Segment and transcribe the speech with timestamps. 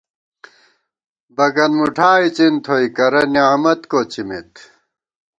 [1.35, 4.51] بگن مُٹھا اِڅِن تھوئی کرہ نعمت کوڅِمېت